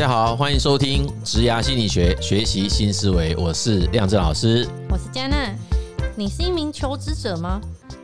[0.00, 3.36] 大家好，欢迎收听职涯心理学，学习新思维。
[3.36, 5.54] 我是亮震老师，我是佳娜。
[6.16, 7.60] 你是一名求职者吗？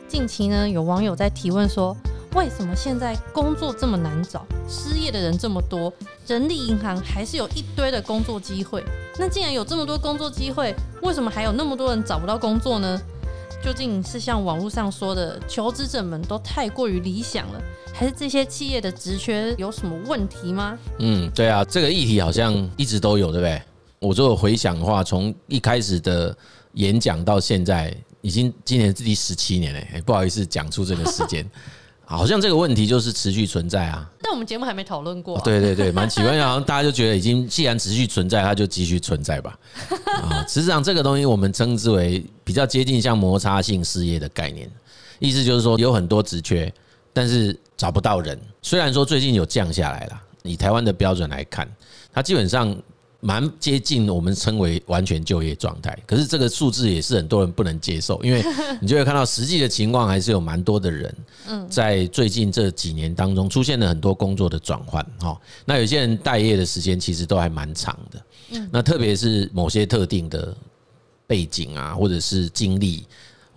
[0.07, 1.97] 近期呢，有网友在提问说，
[2.35, 5.91] 为什么现在工作这么难找，失业的人这么多，
[6.27, 8.83] 人力银行还是有一堆的工作机会？
[9.17, 13.01] 那既然有这么多工作机会，为什么还有那么多人找不到工作呢？
[13.63, 17.61] 究竟是像网络上说的，求职者们都太过于理想了，
[17.93, 20.77] 还是这些企业的职缺有什么问题吗？
[20.99, 23.61] 嗯，对啊，这个议题好像一直都有，对不对？
[23.99, 26.35] 我如果回想的话，从一开始的
[26.73, 31.45] 演讲到现在，已经今年是第十七年了，不好意思讲出这个时间。
[32.09, 35.41] 好像这个问题就是持续存在啊，但我们节目还没讨论过啊。
[35.43, 39.59] 对对对， 蛮奇怪，好像大家就觉得已经既然持续存在，它就继续存在吧。
[40.23, 44.71] 啊，实际上这个东西我们称之为比较接近像摩擦性失业的概念，
[45.19, 46.73] 意思就是说有很多职缺，
[47.11, 48.39] 但是找不到人。
[48.61, 51.69] 虽然说最近有降下来了，以台湾的标准来看，
[52.13, 52.75] 它基本上。
[53.19, 58.43] 蛮接近我们称为完全就业状态，可是这个数字也是很多人不能接受，因为
[58.79, 61.15] 你就会看到实际的情况还是有蛮多的人，
[61.69, 70.55] 在最近这几年当中出现了很多工作的转换，哈，那有些人待业的时间其实都还蛮长的，那特别是某些特定的
[71.25, 73.05] 背景啊，或者是经历。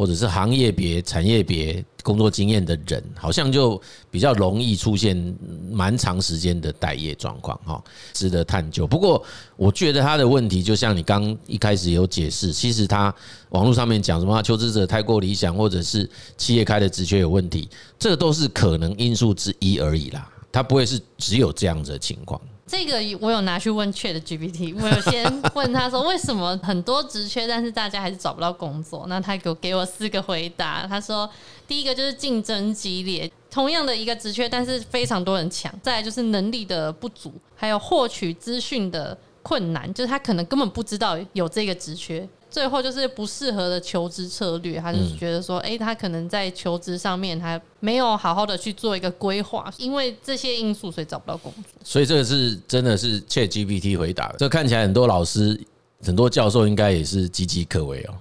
[0.01, 3.79] 或者是行业别、产业别工作经验的人，好像就
[4.11, 5.37] 比较容易出现
[5.71, 7.85] 蛮长时间的待业状况，哈，
[8.15, 8.87] 值得探究。
[8.87, 9.23] 不过，
[9.59, 13.15] 我觉得他的问题，就像你刚一开始有解释，其实他
[13.51, 22.41] 网络上面讲什么求职者太过理想，或者是企业开的职缺有问题，这都是可能因素之一而已啦，他不会是只有这样子的情况。
[22.71, 29.07] 这个我有拿去问 ChatGPT，我有先问他说，为什么很多职缺，但是大家还是找不到工作？
[29.09, 30.87] 那他给给我四个回答。
[30.87, 31.29] 他说，
[31.67, 35.75] 第一个就是竞争激烈，同样的一个职缺，但是非常多人抢。
[35.83, 42.29] 再来就是能力的不足，还有获取资讯的困难，就是他可能根本不知道有这个职缺。
[42.51, 51.63] 最后就是不适合的求职策略，他就是觉得说，哎，他可能在求职上面他没有好好的去做一个规划，因为这些因素，所以找不到工作。
[51.85, 54.35] 所以这个是真的是 ChatGPT 回答的。
[54.39, 55.59] 这看起来很多老师、
[56.03, 58.15] 很多教授应该也是岌岌可危哦，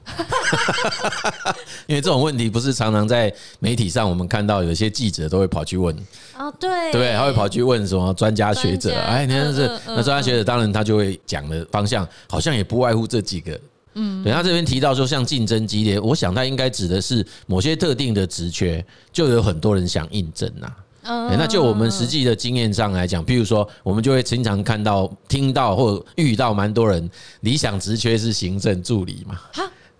[1.87, 5.95] 因为这种问题不是常常在媒体上我们看到，有些记者都会跑去问
[6.37, 13.59] 哦，对对，他会跑去问什么专家学者，哎，你看这那专家学者，当然他就会讲的方向好像也不外乎这几个。
[13.99, 20.71] 嗯，对，他这边提到说，像竞争激烈，我想他应该指的是某些特定的职缺，就有很多人想应征呐。
[21.03, 27.09] 嗯，那就我们实际的经验上来讲，譬如说，我们就会经常看到、听到或遇到蛮多人
[27.41, 29.39] 理想职缺是行政助理嘛。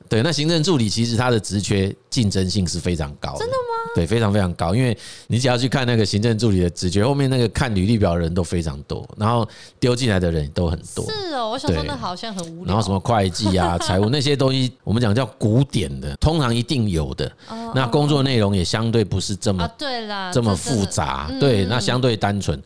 [0.09, 3.39] 对，那行政助理其实他的职缺竞争性是非常高的。
[3.39, 3.91] 真的吗？
[3.95, 4.97] 对，非常非常高，因为
[5.27, 9.47] 你只要去看那个行政助理的职缺，后面那个看履历表的人都非常多，然后
[9.79, 11.05] 丢进来的人都很多。
[11.11, 12.73] 是哦，我想说那好像很无聊。
[12.73, 17.31] 然后什么会计啊、 财务那些东西，我们讲叫古典的，通常一定有的。
[17.75, 21.29] 那工作内容也相对不是这么对啦，这么复杂。
[21.39, 22.59] 对，那相对单纯。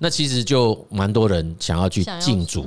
[0.00, 2.66] 那其实就蛮多人想要去进组。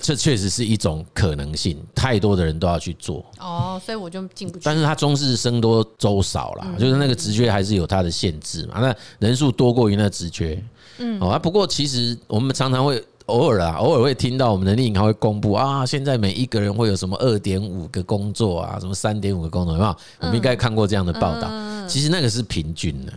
[0.00, 4.60] 这确实是一种可能性，太多的人都要去做哦，所以我就进不去。
[4.62, 8.78] 但是它终是僧多粥少啦，就是那个职缺还是有它的限制嘛。
[8.78, 10.62] 那人数多过于那职缺，
[10.98, 19.96] 嗯，啊，不过其实我们常常会偶尔啊，偶尔会听到我们的人力银行会公布啊，现在每一个人会有什么二点五个工作啊，什么三点五个工作，有没有？
[20.20, 21.50] 我们应该看过这样的报道。
[21.88, 23.12] 其实那个是平均的。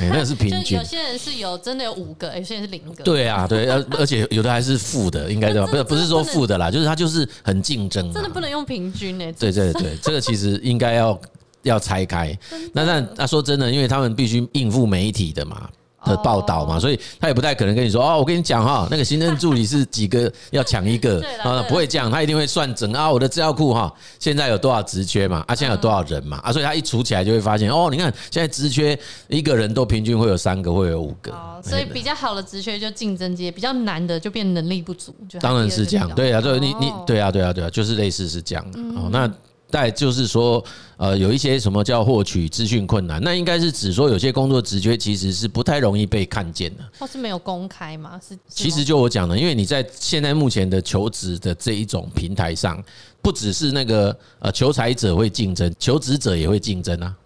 [0.00, 0.78] 哎，那是平 均。
[0.78, 3.04] 有些人是有真的有五个，有些人是零个。
[3.04, 5.66] 对啊，对，而而且有的还是负的，应该对吧？
[5.66, 8.12] 不是不是说负的啦，就是他就是很竞争。
[8.12, 9.32] 真的不能用平均诶。
[9.38, 11.20] 对对对，这个其实应该要
[11.62, 12.36] 要拆开。
[12.72, 15.68] 那那那说真的，因为他们必须应付媒体的嘛。
[16.04, 28.98] 的报道嘛，所以他也不太可能跟你说哦，我跟你讲哈，那个行政助理是几个要抢一个 啊，不会这样，他一定会算整啊，我的资料库哈，现在有多少职缺嘛，啊，现在有多少人嘛，啊，所以他一除起来就会发现哦，你看现在职缺
[29.28, 31.32] 一个人都平均会有三个，会有五个，
[31.62, 39.30] 所以比较好的职缺就竞争接，比较难的就变能力不足，当然是这样，对啊，对，你你对啊，对啊，对啊，就是类似是这样的哦，那。
[39.72, 40.62] 再就是说，
[40.98, 48.20] 呃，有一些什么叫获取资讯困难，那应该是指说有些工作职缺其实是不太容易被看见的，或是没有公开吗？
[48.22, 52.84] 是，其实就我讲的，因为你在现在目前的求职的这一种平台上，
[53.22, 57.16] 不只是那个呃求才者会竞争，求职者也会竞争啊。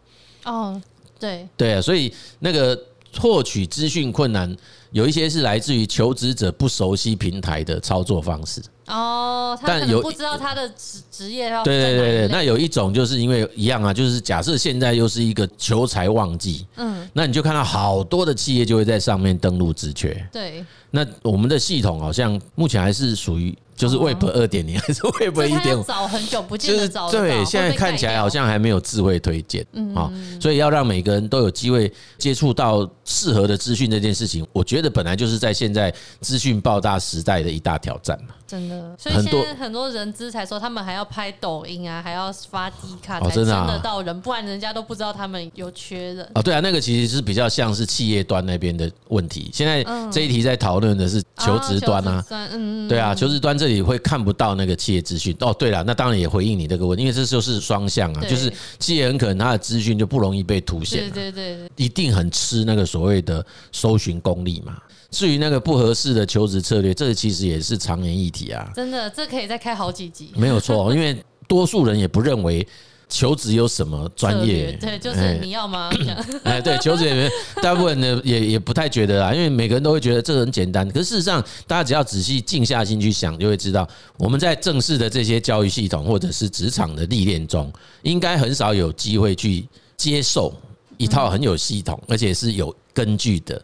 [0.44, 0.82] 哦，
[1.18, 2.80] 对，对啊，所以那个
[3.18, 4.56] 获取资讯困难，
[4.92, 8.62] 有一些是来自于求职者不熟悉平台的操作方式。
[8.86, 23.56] 哦，他可能不知道他的职职业要对对对对，那有一种就是因为一样啊，就是假设现在又是一个求财旺季，嗯，那你就看到好多的企业就会在上面登录职缺，对，那我们的系统好像目前还是属于。
[23.76, 25.82] 就是 Web 二点零还是 Web 一点五？
[25.82, 27.20] 早很久不见得找得到。
[27.20, 30.10] 对，现在看起来好像还没有智慧推荐啊，
[30.40, 35.92] 所以要让每个人都有机会接触到适合的资讯这件事情，我觉得本来就是在现在
[36.22, 38.34] 资讯爆炸时代的一大挑战嘛。
[38.46, 46.30] 真的，所以现在很多人资才说他们还要拍抖音啊，还要发低卡才签得到人，不然人家都不知道他们有缺人。
[46.34, 49.50] 哦，对啊，那个其实是比较像是企业端那边的问题。
[49.52, 49.82] 现在
[50.12, 55.36] 这一题在讨论的是求职端啊，嗯嗯，对啊，求职端这里会看不到那个企业资讯。
[55.40, 64.76] 哦，对了，那当然也回应你这个问题，因为这就是双向啊，就是企业很可能他的资讯就不容易被凸显，对对对，一定很吃那个所谓的搜寻功力嘛。
[65.10, 68.70] 至于那个不合适的求职策略，这个其实也是常年议题啊。
[68.74, 70.30] 真的，这可以再开好几集。
[70.36, 71.16] 没有错， 因为
[71.48, 72.66] 多数人也不认为
[73.08, 74.72] 求职有什么专业。
[74.80, 75.90] 对，就是你要吗？
[76.42, 77.30] 哎，对，求职里面
[77.62, 80.88] 大部分的也也不太觉得啊，因为每个人都会觉得这很简单。
[80.90, 87.72] 可是事实上，大家只要仔细静下心去想，就会知道我们在正式的这些教育系统或者是职场的历练中，
[88.02, 90.52] 应该很少有机会去接受
[90.96, 93.62] 一套很有系统而且是有根据的。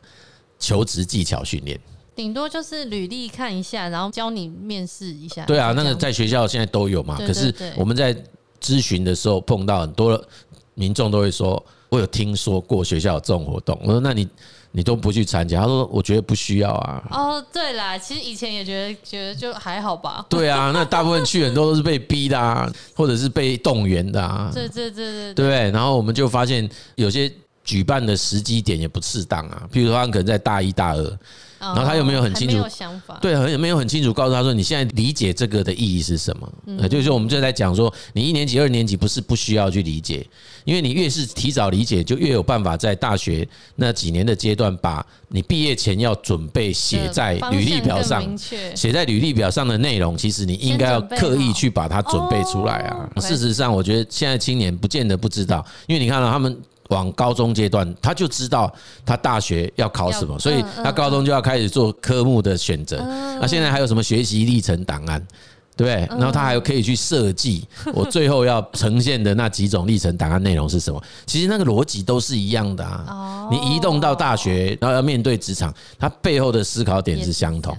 [0.63, 1.79] 求职技巧训练，
[2.15, 5.45] 顶多就是履历看一下，然后教你面试一下。
[5.45, 7.19] 对啊，那个在学校现在都有嘛。
[7.19, 8.15] 可是我们在
[8.61, 10.25] 咨询的时候碰到很多
[10.75, 11.61] 民众都会说
[11.91, 14.29] ：“我有听说过学校有这种活动。”我说：“那你
[14.71, 20.25] 你都不去参加？”他说：“我觉得不需要啊。”哦，对啦，其实以前也觉得觉得就还好吧。
[20.29, 24.49] 对啊， 那大部分去很多都是被逼的啊，或者是被动员的啊。
[24.55, 25.71] 对对对对对。
[25.73, 27.33] 然后我们就发现有些。
[27.65, 31.19] 举办的时机点也不适当啊，比如说他可能在大一大二，
[31.61, 32.57] 然后他有没有很清楚，
[33.21, 36.89] 对，很没有很清楚告诉他说，你现在理解这个的意义是什么？
[36.89, 40.27] 就是说我们就在讲说，你一年级、二年级不是不需要去理解，
[40.65, 48.25] 因为你越是提早理解，就越有办法在大学那几年的阶段，把你毕业前要准备写在履历表上，
[48.75, 53.09] 写在履历表上的内容，其实你应该要刻意去把它准备出来啊。
[53.21, 56.59] 事实上，我觉得现在青年不见得不知道，因为你看到他们。
[56.93, 58.73] 往高中阶段，他就知道
[59.05, 62.99] 他大学要考什么，所以他高中就要开始做科目的选择。
[63.41, 65.19] 那现在还有什么学习历程档案，
[65.77, 66.19] 对不对？
[66.19, 71.03] 然后他还可以去设计 我最后要呈现的那几种历程档案内容是什么？
[71.27, 73.49] 其实那个逻辑都是一样的啊。
[73.51, 77.77] 你移动到大学，然后要面对职场，它背后的思考点是相同。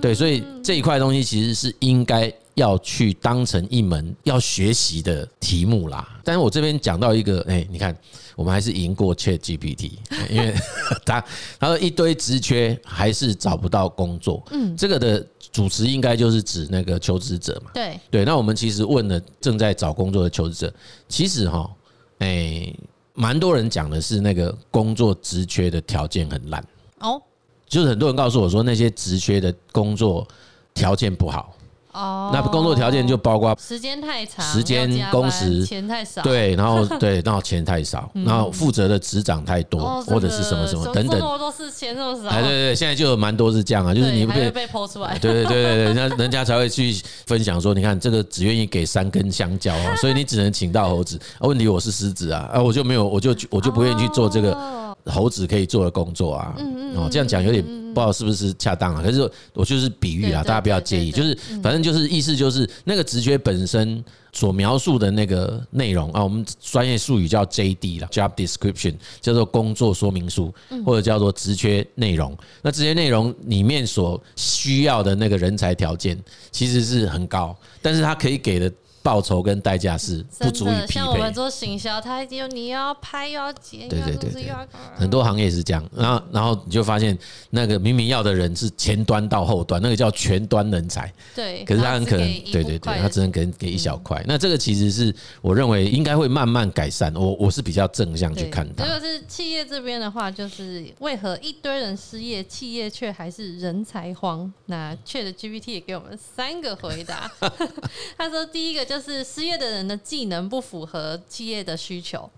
[0.00, 2.32] 对，所以这一块东西其实是应该。
[2.54, 7.96] 要去当成一门要学习的题目啦，但是我这边讲到一个，哎，你看，
[8.36, 9.92] 我们还是赢过 ChatGPT，
[10.28, 10.52] 因为
[11.06, 11.24] 他
[11.58, 17.98] 他说一堆职缺还是找不到工作，嗯，这个的主持应该就是指那个求职者嘛，对。
[18.10, 20.74] 对，那我们其实问了正在找工作的求职者，
[21.08, 21.70] 其实哈，
[22.18, 22.70] 哎，
[23.14, 26.62] 蛮多人讲的是那个工作职缺的条件很烂。
[27.00, 27.20] 哦，
[27.66, 30.28] 就是很多人告诉我说那些职缺的工作
[30.74, 31.56] 条件不好。
[31.92, 35.64] 哦，那工作条件就包括时间太长，时间工时。
[35.64, 46.94] 钱太少，对，然后 对，然后钱太少，然后负责的职掌太多，或者是什么什么等等，多都是钱这么少，哎，对对，现在就有蛮多是这样啊，就是你不被被抛出来，对对对对对，那人家才会去
[47.26, 56.54] 分享说，你看这个只愿意给三根香蕉啊，所以你只能请到猴子，问题我是狮子啊，啊，我就没有，我就我就不愿意去做这个猴子可以做的工作啊，
[56.94, 57.82] 哦，这样讲有点。
[57.92, 59.02] 不知道是不是恰当啊？
[59.02, 61.12] 可是我就是比喻啊，大家不要介意。
[61.12, 70.54] 就是反正就是意思就是那个职缺本身所描述的那个内容啊，我们专业术语叫 JD 啦，Job Description 叫做工作说明书，
[70.86, 72.34] 或者叫做职缺内容。
[72.62, 76.18] 那这些内容里面所需要的那个人才条件
[76.50, 78.72] 其实是很高，但是它可以给的。
[79.02, 80.92] 报酬跟代价是不足以匹配。
[80.92, 84.52] 像我们做行销，他有你要拍又要剪，对对对对，
[84.94, 85.84] 很多行业是这样。
[85.92, 87.18] 然后然后你就发现，
[87.50, 91.12] 那个明明要的人是前端到后端，那个叫全端人才。
[91.34, 91.64] 对。
[91.64, 94.22] 可是他很可能，对对对，他只能给给一小块。
[94.28, 97.12] 那这个其实是我认为应该会慢慢改善。
[97.16, 98.84] 我我是比较正向去看它。
[98.84, 104.52] 如果是企业这边的话，就是为何一堆人失业，企业却还是人才荒？
[104.66, 107.28] 那 ChatGPT 也给我们三个回答。
[108.16, 108.91] 他说第一个。
[108.92, 112.28] 就是失业的人的技能不符合企业的需求，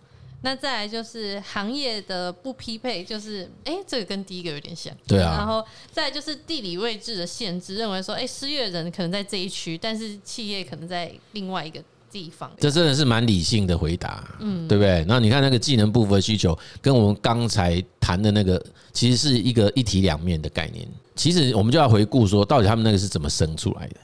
[0.43, 5.35] 那再来就是行业的不匹配，就是哎、欸，这个跟第一个有点像，对啊。
[5.37, 11.83] 然后再来就是地理位置的限制，认为说，哎、欸，失业的人可能在这一区，但是企业可能在另外一个
[12.13, 12.49] 地方。
[12.61, 15.05] 这真的是蛮理性的回答，嗯，对不对？
[15.09, 20.87] 那你看那个技能不符合需求，跟我们刚才谈的那个，其实是一个一体两面的概念。
[21.17, 23.97] 其实我们就要回顾说，到底他们那个是怎么生出来的？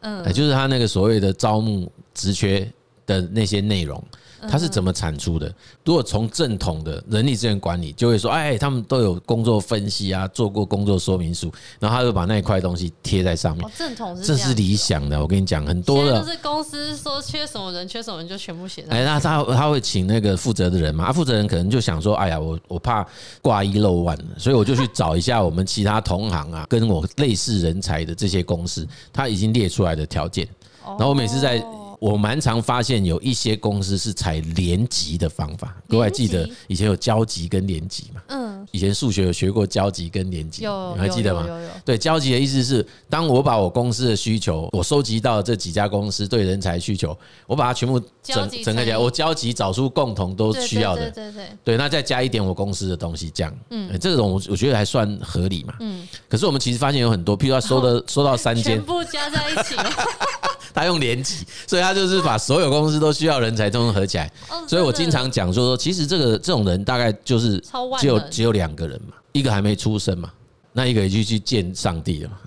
[0.00, 2.70] 嗯，就是他那个所谓的招募职缺
[3.06, 4.02] 的那些内容。
[4.48, 5.52] 它是怎么产出的？
[5.82, 13.66] 如果从正统的人力资源管理，就会说，哎，他们都有工作分析啊，做过工作说明书，然后他就把那一块东西贴在上面。
[13.76, 18.84] 正统是这是理想的，我跟你讲，很多的就是公司说缺什么人，缺什么人就全部写。
[18.88, 21.06] 哎，那他他会请那个负责的人嘛？
[21.06, 23.04] 啊，负责人可能就想说，哎呀，我我怕
[23.42, 30.46] 挂一漏万，所以我就去找一下我们其他同行啊，跟我类似人才的这些公司，他已经列出来的条件。
[30.86, 31.60] 然后我每次在。
[31.98, 38.20] 我蛮常发现有一些公司是采联级的方法，各位还记得以前有交集跟联级嘛？
[38.28, 41.46] 嗯，以前数学有学过交集跟联级，你还记得吗？
[41.84, 56.06] 对，交集的意思是，当我把我公司的需求，我收集到这几家公司对人才需求，我把它全部整整合起来，我交集找出共同都需要的，对对对，对，那再加一点我公司的东西，这样，嗯，这种我我觉得还算合理嘛，嗯。
[56.28, 59.74] 可是我们其实发现有很多，譬如说收的收到三间，全部加在一起。
[60.74, 64.30] 他用联级，所以他就是把所有公司都需要人才，都合起来。
[64.68, 67.62] 所以我经常讲说说，其实这个这种人大概就是
[67.98, 70.30] 只有只有两个人嘛，一个还没出生嘛，
[70.72, 72.38] 那一个也就去见上帝了嘛。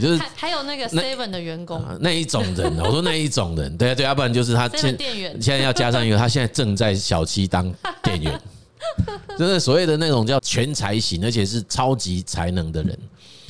[0.00, 1.84] 就是还有那个 Seven 的员工。
[1.98, 4.96] 那一种人，我说那一种人，对啊对，啊不然就是他 现
[5.40, 8.40] 现在要加上一个，他现在正在小七当店员，
[9.38, 12.98] 就是所谓的那种叫全才型，而且是超级才能的人。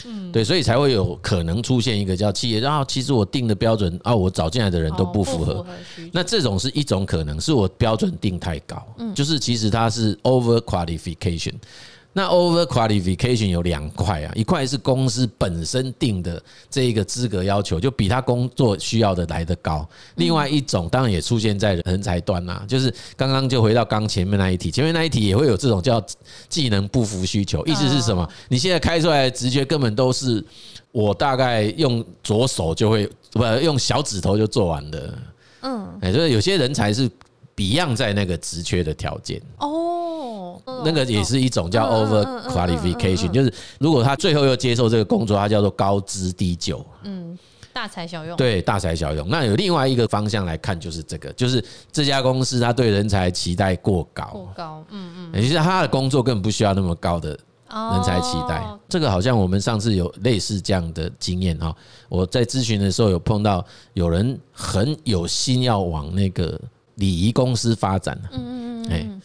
[0.06, 5.64] 嗯，对，所以才会有可能出现一个叫企业，然后其实我定的标准啊，我找进来的人都不符合。
[6.12, 11.54] 那这种是一种可能，是我标准定太高，就是其实它是 over qualification。
[12.16, 16.40] 那 over qualification 有两块啊，一块是公司本身定的
[16.70, 19.86] 这一个资格要求，就比他工作需要的来得高。
[20.14, 26.00] 另外一种当然也出现在人才端啦，就是刚刚就回到刚前面那一题，前面那一题也会有这种叫
[26.48, 28.26] 技能不符需求，意思是什么？
[28.48, 30.42] 你现在开出来的直觉根本都是
[30.92, 35.18] 我大概用左手就会不用小指头就做完的，
[35.62, 37.10] 嗯，哎，就是有些人才是
[37.56, 39.90] beyond 在那个职缺的条件哦。
[40.84, 47.38] 那个也是一种叫 over qualification，就是如果他最后又接受这个工作，他叫做高资低就，嗯，
[47.72, 49.28] 大材小用，对，大材小用。
[49.28, 58.64] 那有另外一个方向来看，就是这个，就是这家公司他对人才期待过高，过高，嗯嗯，其实他的工作根本不需要那么高的人才期待。
[58.88, 61.74] 这个好像我们上次有类似这样的经验哈，
[62.08, 63.64] 我在咨询的时候有碰到
[63.94, 66.60] 有人很有心要往那个
[66.96, 69.20] 礼仪公司发展，嗯嗯嗯，哎。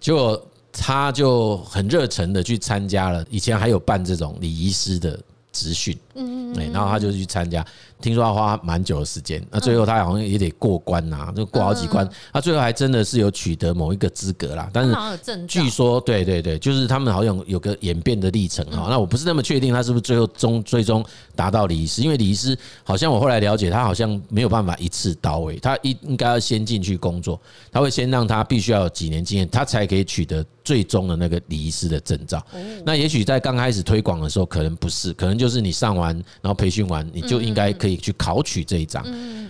[0.00, 5.20] 结果他就很热忱的去参加了，以前还有办这种礼仪师的
[5.52, 7.64] 职训，嗯嗯，然后他就去参加。
[8.00, 12.08] 听说要花蛮久的时间，那最后他好像也得过关呐，就过好几关。
[12.32, 18.88] 他最后还真的是有取得某一个资格啦，但是据说，对对对，就是他们好像有个演变的历程哈。
[18.90, 21.04] 那我不是那么确定他是不是最后终最终
[21.36, 32.44] 达到礼仪师，因为礼仪师好像我后来了解，他好像没有办法一次到位，他应应该要先进去工作，他会先让他必须要有几年经验，他才可以取得最终的那个礼仪师的证照。
[32.84, 37.92] 那也许在刚开始推广的时候，可能不是，可能就是你上完然后培训完，你就应该可以。
[38.02, 39.04] 去考取这一张。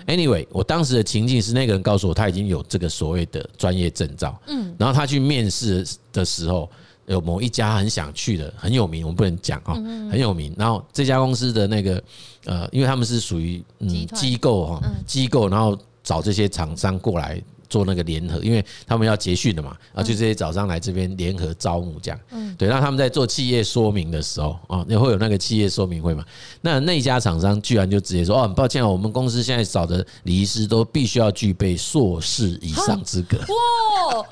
[0.07, 4.39] Anyway，我当时的情境是那个人告诉我他已经有这个所谓的专业证照。
[4.49, 6.69] 嗯，然后他去面试的时候，
[7.07, 9.73] 有某一家很想去的，很有名，我们不能讲啊，
[10.11, 10.55] 很有名。
[10.59, 12.03] 然后这家公司的那个
[12.45, 17.43] 呃，因为他们是属于嗯机构哈机构，然后找这些厂商过来。
[17.73, 26.23] 做那个联合，因为他们要结训的嘛，啊，就这些早上来这边联合招募这样，嗯，对，那他们在做企业说明的时候啊，那会有那个企业说明会嘛，
[26.61, 33.39] 那那家厂商居然就直接说，哦，很抱歉，我们公司现在找的礼仪师都必须要具备硕士以上资格。
[33.39, 34.27] 哇！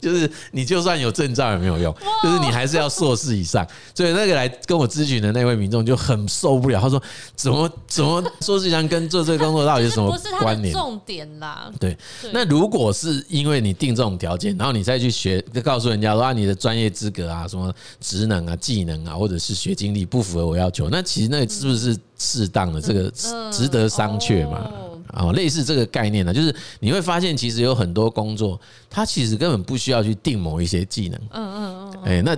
[0.00, 3.66] 就是你就算有证照也没有用，就是你还是要硕士以上。
[3.94, 7.02] 所以那个来跟我咨询的那位民众就很受不了，他说
[7.34, 11.70] ：“怎么怎么硕士以上跟做这个工作到底有什么 关联？”重点啦。
[11.78, 11.96] 对，
[12.32, 22.80] 那如果是因为你定这种条件，然后你再去学，就告诉人家说啊，你的专业资格啊、什么职能啊、技能啊，或者是学经历不符合我要求，那其实那是不是适当的？
[22.80, 23.10] 这个
[23.52, 24.70] 值得商榷嘛？
[25.12, 31.20] 啊，类似这个概念呢，就是你会发现，其实有很多工作，它其实根本不需要去定某一些技能。
[31.30, 32.02] 嗯嗯嗯。
[32.04, 32.36] 哎，那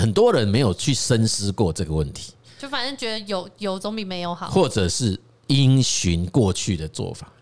[0.00, 7.32] 很多人没有去深思过这个问题，就反正觉得有有总比没有好，或者是因循过去的做法。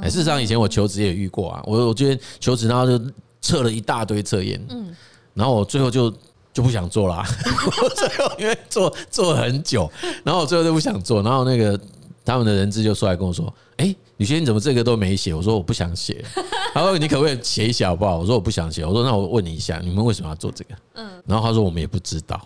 [0.00, 3.04] 哎，事实上以前我求职也遇过啊，我我觉得求职然后就
[3.40, 4.94] 测了一大堆测验，嗯，
[5.34, 6.10] 然后我最后就
[6.52, 7.16] 就不想做了，
[7.82, 9.90] 我最后因为做做很久，
[10.24, 11.78] 然后我最后就不想做，然后那个。
[12.24, 16.24] 他们的人质就出来跟我说：“哎，李学，你怎么这个都没写？”我说：“我不想写。
[16.74, 22.40] ”他说：“你可不可以写一写好不好？”我说：“我不想写。”我说：“那我问你一下，你们为什么要做这个？”嗯，然后他说：“我们也不知道。”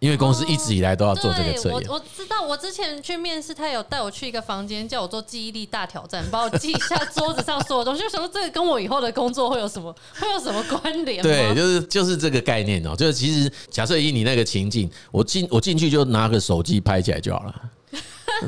[0.00, 1.88] 因为公司一直以来都要做这个测验。
[1.88, 8.02] 我我知道，我之前去面试，他有带我去一个房间，叫我做记忆力大挑战，帮我 记一下桌子上所有东西。
[8.02, 11.22] 就想说这个跟我以后的工作会有什么 会有什么关联？
[11.22, 12.96] 对，就是就是这个概念哦。
[12.96, 17.54] 就是其实假设以你那个情境，我进我进去就拿个手机拍起来就好了。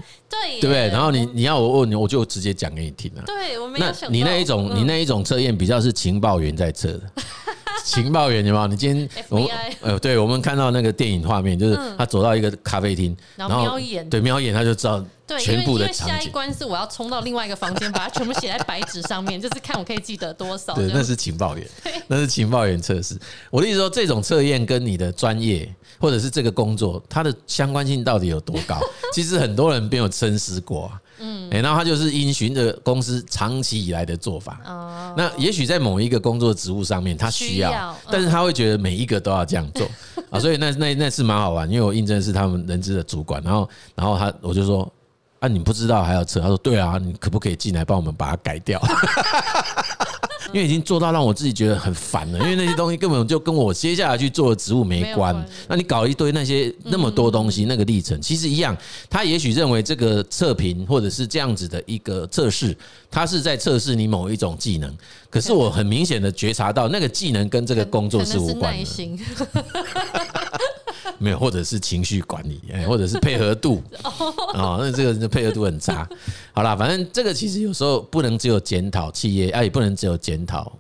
[0.29, 0.89] 对，对？
[0.89, 3.23] 然后你你要我问你，我就直接讲给你听了。
[3.27, 7.01] 对，我没有想你那一种，你那一种测验比较是情报员在测的。
[7.85, 8.67] 情报员有没有？
[8.67, 9.51] 你今天我
[9.83, 15.05] 呃，对，我们看到那个电影画面，就是他走到一个咖啡厅，然后对，瞄一眼他就知道
[15.39, 15.93] 全部的。
[15.93, 20.75] 下一关是我要冲到另外一个房间，把它全部写在白纸上面，就是看我可以记得多少。
[20.75, 21.67] 对，那是情报员，
[22.09, 23.19] 那是情报员测试。
[23.51, 28.79] 我的意思说，这种测验跟你的专业或者是这个工作，它的相关性到底有多高？
[29.15, 31.01] 其实很多人没有深思过啊。
[31.21, 34.61] 嗯，然后他就是因循着公司长期以来的做法。
[34.67, 39.87] 哦，那也许在某一个工作职务上面，他需要，但是他会觉得每一个都要这样做
[40.29, 44.93] 啊，所以那那那次蛮好玩，因为我应征是他们人资的主管，然后然后他我就说
[45.45, 46.41] 啊，你不知道还要测？
[46.41, 48.81] 他说对啊，你可不可以进来帮我们把它改掉？
[50.53, 55.35] 因为已经做到让我自己觉得很烦了，因为那些东西根本就跟我接下来去做的职务没关。
[55.67, 58.77] 那你搞一堆那些那么多东西，那个历程其实一样。
[59.11, 62.77] 他也许认为这个测评或者是这样子的一个测试，
[63.11, 64.97] 他是在测试你某一种技能。
[65.29, 68.85] 可是我很明显的觉察到，那个技能跟这个工作是无关的。
[71.25, 73.83] 没有，或者是情绪管理，哎，或者是配合度，
[74.53, 76.07] 哦，那这个配合度很差。
[76.53, 80.71] 好啦，反正这个其实有时候不能只有检讨企业，啊，也不能只有检讨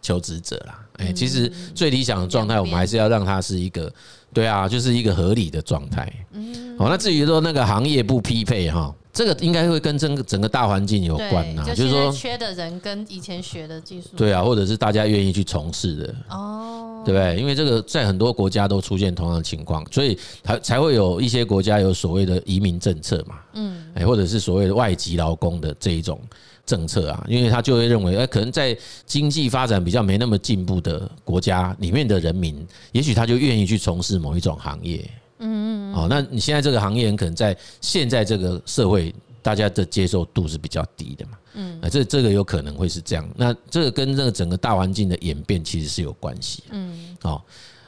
[0.00, 0.80] 求职者啦。
[0.96, 3.92] 哎，其实最理想的状态，我们还是要让它是一个，
[4.32, 6.10] 对啊，就是一个合理的状态。
[6.32, 8.94] 嗯好，那至于说那个行业不匹配哈。
[9.12, 17.36] 这个应该会跟整个整个大环境有关呐，就是说缺的人跟以前学的技术，对啊，或者是大家愿意去从事的哦，对不对？
[17.36, 26.20] 因为这个在很多国家都出现同样的情况，所以才才会有一些国家有所谓的移民政策嘛，嗯，哎，或者是所谓的外籍劳工的这一种
[26.64, 28.76] 政策啊，因为他就会认为，哎，可能在
[29.06, 35.04] 经济发展比较没那么进步的国家里面的人民，也许他就愿意去从事某一种行业。
[35.40, 41.32] 嗯嗯，哦，那你现在这个行业可能在现在这个社会，大家的接受度是比较低的嘛。
[41.54, 43.28] 嗯，啊，这这个有可能会是这样。
[43.34, 46.62] 那这个跟这个整个大环境的演变其实是有关系。
[46.70, 47.42] 嗯，哦，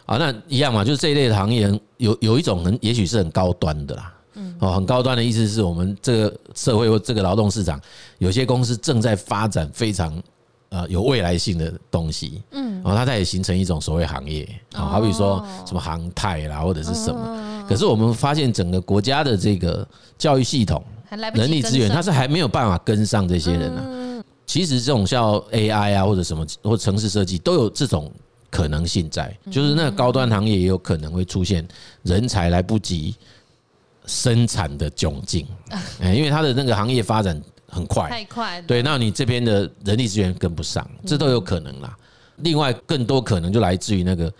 [0.06, 4.14] 啊，那一样嘛，就是这一类的行业有有一种很，也许是很高端的啦。
[4.34, 7.80] 嗯，哦，很高端的意思是我们这个社会或这个劳动市场，
[8.18, 10.20] 有些公司正在发展非常。
[10.72, 17.64] 呃，有未来性的东西，嗯，然后它再也形成一种所谓行业，好，好比说什么航太啦，或者是什么。
[17.68, 20.82] 可是我们发现整个国家的这个教育系统、
[21.34, 24.24] 人力资源，它是还没有办法跟上这些人呢。
[24.46, 28.10] 其实这种像 AI 啊，或者什么，或城市设计，都有这种
[28.48, 31.68] 可能性在，就是那个高端行业也有可能会出现
[32.02, 33.14] 人才来不及
[34.06, 35.46] 生产的窘境，
[36.00, 37.38] 哎，因为它的那个行业发展。
[37.72, 41.96] 很快，太快，对，那你这边的人力资源跟不上，这都有可能啦。
[42.36, 44.30] 另外，更多可能就来自于那个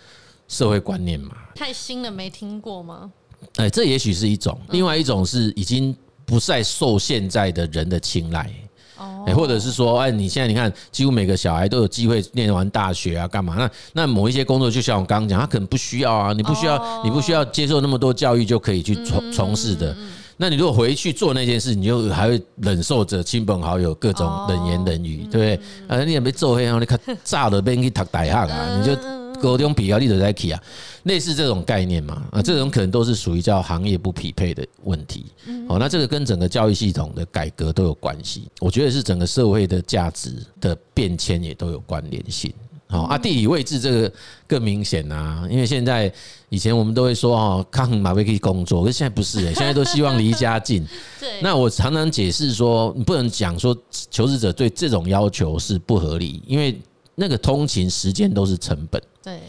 [0.47, 1.35] 社会观念嘛。
[1.55, 3.11] 太新了，没听过吗？
[3.55, 4.59] 哎，这也许是一种。
[4.69, 8.51] 另外一种是已经不再受现在的人的青睐，
[8.97, 13.55] 哦，或者是说，哎，你现在你看，几乎每个小孩都有机会念完大学啊，干嘛？
[13.57, 19.95] 那那某一些工作，就像我刚刚讲，他可能不需要啊，你不需要，你不需要接受那么多教育就可以去从从事的。
[20.37, 25.59] 那你如果回去做那件事，你就还会忍受着亲朋好友各种冷言冷语，对不对？
[25.87, 28.95] 啊，你也没做黑，你看炸了，被你读大学啊，你就
[29.41, 30.61] 高中比较你就在起啊，
[31.03, 35.25] 类似这种概念嘛，啊，这种可能都是属于叫行业不匹配的问题。
[35.67, 42.53] 哦，那这个跟整个教育系统的改革都有关系，我觉得是整个社会的价值的变迁也都有关联性。
[42.93, 44.13] 哦啊，地理位置这个
[44.45, 46.11] 更明显啊，因为现在
[46.49, 50.85] 以前我们都会说哦，看马威可以工作，可是现在不是诶，现在都希望离家近。
[51.19, 51.41] 对。
[51.41, 53.75] 那我常常解释说，你不能讲说
[54.11, 56.79] 求职者对这种要求是不合理，因为
[57.15, 59.01] 那个通勤时间都是成本。
[59.23, 59.39] 对。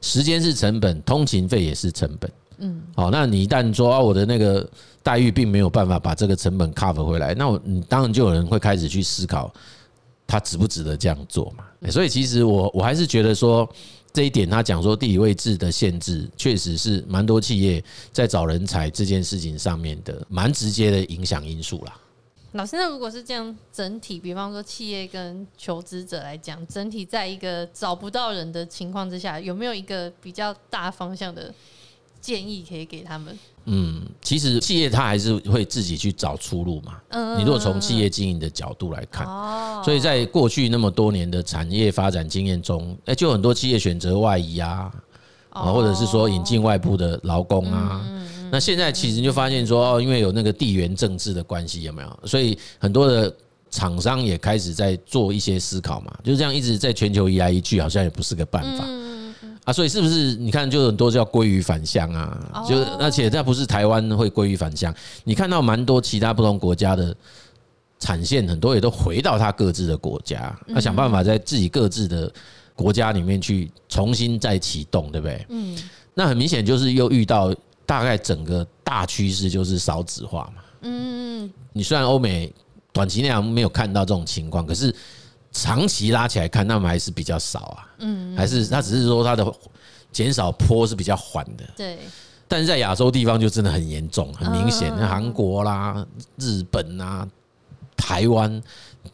[0.00, 2.30] 时间是成本，通勤费也是成本。
[2.58, 2.80] 嗯。
[2.94, 4.68] 好，那你一旦说啊，我的那个
[5.02, 9.52] 待遇并没有办法把这个成本 cover 回来，那我你当然就有人会开始去思考。
[10.32, 11.90] 他值不值得这样做嘛？
[11.90, 13.68] 所以其实我我还是觉得说
[14.14, 21.94] 这一点，他讲说地理位置的限制，确实是蛮多企业在找人才这件事情上面的蛮直接的影响因素啦。
[22.52, 31.52] 老师，那如果是这样，整体比方说企业跟求职者来讲，整体在一个找不到人的情况之下，有没有一个比较大方向的
[32.22, 33.36] 建议可以给他们？
[33.64, 36.94] 嗯，其实企业它还是会自己去找出路嘛。
[37.08, 39.26] 嗯，你如果从企业经营的角度来看，
[39.84, 44.90] 所以在过去那么多年的产业发展经验中，哎，就很多企业选择外移啊，
[45.50, 48.00] 啊，或者是说引进外部的劳工啊。
[48.50, 52.18] 那现在其实就发现说，哦，因为有那个地缘政治的关系，有没有？
[52.24, 53.32] 所以很多的
[53.70, 58.84] 厂商也开始在做一些思考嘛，就这样一直在全球移来移去，好像也不是个办法
[59.64, 59.72] 啊。
[59.72, 62.64] 所以是不是你看，就很多叫归于返乡啊？
[62.68, 64.94] 就而且这不是台湾会归于返乡，
[65.24, 67.14] 你看到蛮多其他不同国家的
[67.98, 72.32] 产线，很多也都回到他各自的国家，他想办法在自己各自的
[72.74, 75.46] 国家里面去重新再启动，对不对？
[75.48, 75.78] 嗯，
[76.14, 77.54] 那很明显就是又遇到。
[77.84, 80.62] 大概整个大趋势就是少子化嘛。
[80.82, 82.50] 嗯，你虽然欧美
[82.92, 84.94] 短期内没有看到这种情况，可是
[85.52, 87.88] 长期拉起来看，那么还是比较少啊。
[87.98, 89.46] 嗯，还是它只是说它的
[90.10, 91.64] 减少坡是比较缓的。
[91.76, 91.98] 对。
[92.48, 97.26] 但是在亚洲地方就真的很严重，很明显，韩国啦、日本啊、
[97.96, 98.62] 台湾，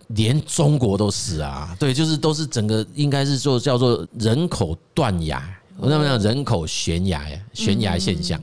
[0.08, 1.76] 连中国都是啊。
[1.78, 5.40] 对，就是都是整个应该是说叫做人口断崖。
[5.76, 8.42] 我那么讲人口悬崖呀，悬崖现象，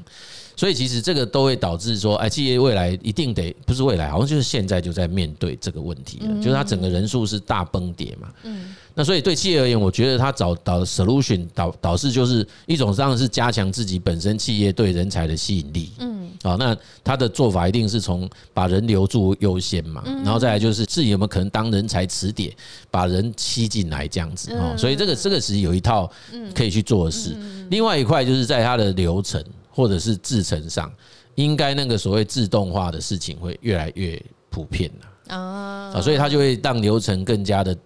[0.55, 8.29] 所以其实这个都会导致说，哎，企业未来一定得不是未来，好像就是现在就在面对这个问题了，就是它整个人数是大崩跌嘛。
[8.43, 15.91] 嗯，那所以对企业而言，我觉得它找到的 solution 导导致就是一种当然是加强自己本身企业对人才的吸引力。
[15.99, 16.15] 嗯。
[16.43, 22.55] 好，那他的做法一定是从把人留住优先嘛，然后再来就是自己有没有可能当人才磁铁，
[22.91, 24.75] 把人吸进来这样子哦。
[24.77, 26.11] 所以这个这个是有一套
[26.53, 27.35] 可以去做的事。
[27.71, 29.43] 另外一块就是在它的流程
[29.75, 30.91] 或者是制程上，
[31.35, 36.01] 应该那个所谓自动化的事情会越来越普遍了啊。
[36.01, 37.77] 所以它就会让流程更加的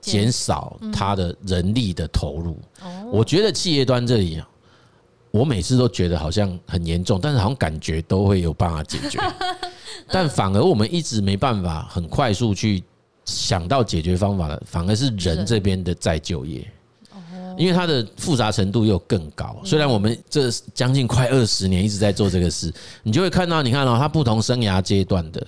[0.00, 2.58] 减少它的人力的投入。
[3.12, 4.42] 我觉得企业端这里。
[5.30, 9.18] 我每次都觉得好像很严重，但是好像感觉都会有办法解决，
[10.06, 12.80] 但反而我们一直没办法很快速去
[13.24, 16.64] 想到解决方法的，反而是人这边的再就业，
[17.56, 19.56] 因为它的复杂程度又更高。
[19.64, 25.46] 虽然我们这将近快二十年一直在做这个事，你就会看到，你看到它不同生涯阶段的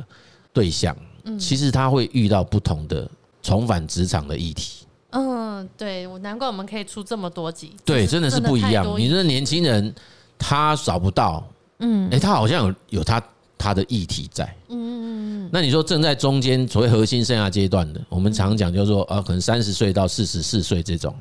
[0.53, 0.97] 对象，
[1.38, 3.09] 其实他会遇到不同的
[3.42, 4.87] 重返职场的议题。
[5.11, 7.73] 嗯，对，我难怪我们可以出这么多集。
[7.85, 8.87] 对，真的是不一样。
[8.99, 9.95] 你这年轻人，
[10.38, 11.47] 他找不到，
[11.79, 13.23] 嗯，哎，他好像有有他
[13.57, 15.51] 他的议题在，嗯嗯嗯。
[15.53, 21.14] 那你说正在中间所谓核心生涯阶段的，我们常讲就是说啊，可能三十岁到四十四岁这种，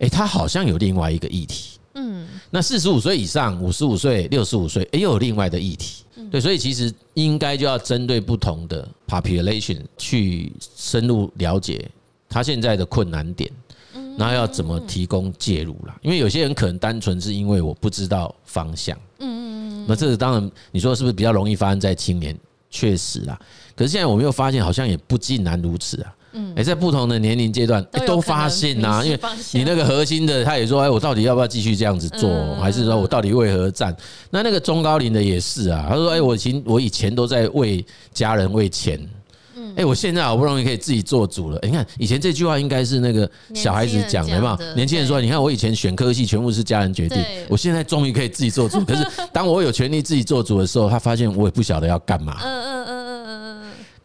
[0.00, 2.26] 哎，他好像有另外一个议题，嗯。
[2.50, 6.40] 那四十五岁以上，五十五岁、六十五岁，哎，又有另外的议题，对。
[6.40, 11.90] 所以其实应该就要针对不同的 population 去深入了解。
[12.28, 13.50] 他现在的困难点，
[14.16, 15.98] 那要怎么提供介入啦？
[16.02, 22.38] 因为有些人可能单纯是因为我不知道方向，嗯嗯嗯，那这个当然你说是不是比较容易发生在青年？
[22.70, 23.40] 确实啦，
[23.74, 29.18] 可是现在我们又发现好像也不尽然如此啊，嗯，哎，在不同的年龄阶段都发现呐，因为
[29.52, 33.96] 你那个核心的他也说，哎，我到底要不要继续这样子做，还是说我到底为何战？
[34.30, 39.00] 那那个中高龄的也是啊，他说，哎，我以前我以前都在为家人为钱。
[39.76, 41.58] 哎，我现在好不容易可以自己做主了。
[41.62, 44.58] 你看，以前这句话应该是那个小孩子讲的嘛？
[44.74, 48.84] 年轻人说：“你看，我以前选科系全部是家人决定，我现在终于可以自己做主。
[48.84, 52.77] 可是，当我有权利自己做主的时候，他发现我也不晓得要干嘛。”嗯嗯嗯嗯嗯嗯。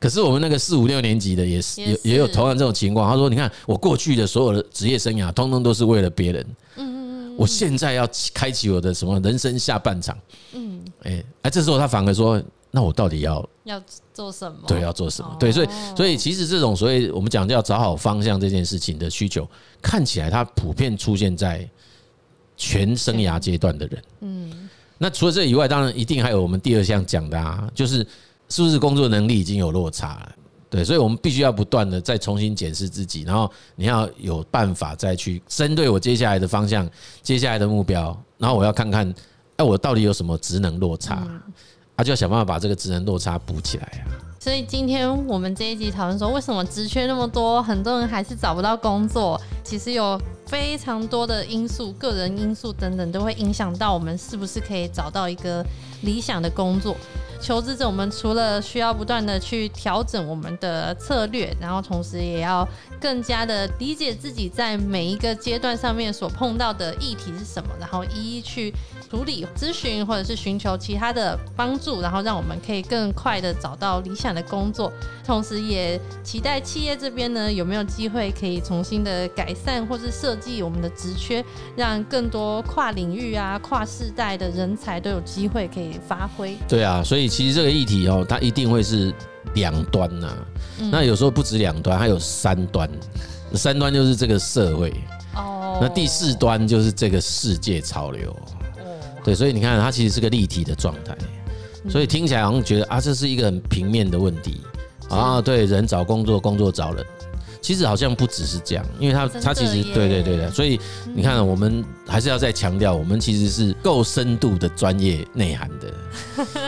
[0.03, 3.09] 可是我们那个四五六年级的也是也也有同样这种情况。
[3.09, 6.45] 他说：“你看，我过去的所有的职业生涯，通通都是为了别人。
[6.75, 7.35] 嗯嗯嗯。
[7.37, 10.17] 我现在要开启我的什么人生下半场？
[10.51, 10.83] 嗯。
[11.03, 12.43] 哎哎，这时候他反而说。
[12.75, 13.79] 那我到底要要
[14.15, 14.57] 做什么？
[14.65, 15.37] 对，要做什么？
[15.39, 19.47] 对，所以所以其实这种所谓我们讲的要找好方向这件事情的需求，
[19.79, 21.69] 看起来它普遍出现在
[22.57, 24.03] 全生涯阶段的人。
[24.21, 28.03] 嗯，那除了这以外，当然一定还有我们第二项讲的啊，就是
[28.53, 30.31] 是不是工作能力已经有落差了？
[30.69, 36.87] 对，所以我们必须要不断的再重新检视自己，然后你要有办法再去针对我接下来的方向、
[37.23, 39.11] 接下来的目标，然后我要看看，
[39.57, 41.27] 哎，我到底有什么职能落差？
[41.95, 44.21] 啊就要想办法把这个职能落差补起来啊！
[44.43, 49.39] 所以今天我们这一集讨论说，为什么职缺那么多，很多人还是找不到工作？
[49.63, 55.65] 其实有非常多的因素，个人因素等等，都会影响到我们是不是可以找到一个
[56.01, 56.93] 理想的工作。
[57.41, 62.67] 求职者，我们除了需要不断的去调整我们的策略，然后同时也要
[62.99, 68.73] 更加的理解自己在每一个阶段上面所碰到的议题是什么，然后一一去
[69.13, 74.91] 处理、咨询或者是寻求其他的帮助，然后让我们可以更快的找到理想的工作。
[75.23, 81.45] 同时，也期待企业这边呢有没有机会可以重新的改善或是设计我们的职缺，
[81.75, 86.57] 让更多跨领域啊、跨世代的人才都有机会可以发挥。
[86.67, 87.27] 对啊，所以。
[87.27, 89.13] 其实这个议题哦，它一定会是
[89.53, 90.27] 两端呐。
[90.91, 92.89] 那有时候不止两端，还有三端。
[93.53, 94.89] 三端就是这个社会
[95.35, 95.41] 哦。
[95.41, 98.35] 哦，那第四端就是这个世界潮流。
[99.23, 101.15] 对，所以你看，它其实是个立体的状态，
[101.89, 104.61] 所以听起来好像觉得啊，这是一个很平面的问题
[105.09, 105.41] 啊。
[105.41, 107.05] 对，人找工作，工作找人，
[107.61, 110.51] 其实好像不只是这样，因为它它其实对对对的。
[110.51, 110.79] 所以
[111.15, 115.87] 你看，我们还是要再强调，我们其实是够深度的专业内涵的，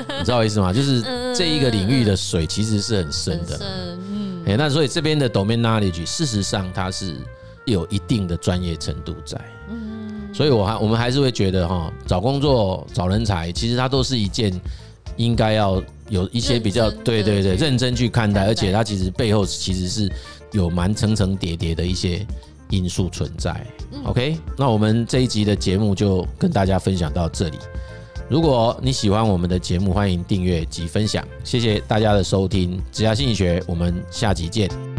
[0.19, 0.71] 你知道我意思吗？
[0.71, 1.01] 就是
[1.35, 3.59] 这一个领域的水其实是很深的。
[3.61, 7.17] 嗯，哎，那所以这边的 domain knowledge，事实上它是
[7.65, 9.39] 有一定的专业程度在。
[10.35, 14.51] 所以，我还我们还是会觉得哈，找工作、找人才，其实它都是一件
[15.15, 20.11] 应该要有一些比较对对对认真去看待，而且它其实背后其实是
[20.51, 22.25] 有蛮层层叠叠的一些
[22.69, 23.65] 因素存在。
[24.03, 27.57] OK，那我们这一集的节目就跟大家分享到这里。
[28.27, 32.77] 如果你喜欢我们的节目，欢迎订阅及分享，谢谢大家的收听。
[32.91, 34.94] 职涯心理学，我们下集见。